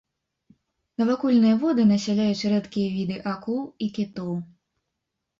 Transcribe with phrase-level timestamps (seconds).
[1.01, 4.33] Навакольныя воды насяляюць рэдкія віды акул і кітоў.